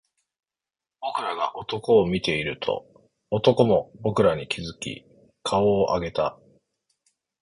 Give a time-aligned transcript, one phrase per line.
[0.99, 2.87] 僕らが男を見ていると、
[3.29, 5.05] 男も僕らに気付き
[5.43, 6.39] 顔を上げた